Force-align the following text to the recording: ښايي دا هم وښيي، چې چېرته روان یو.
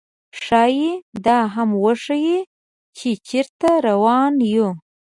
ښايي 0.41 0.91
دا 1.25 1.39
هم 1.53 1.69
وښيي، 1.83 2.39
چې 2.97 3.09
چېرته 3.27 3.69
روان 3.87 4.33
یو. 4.53 4.69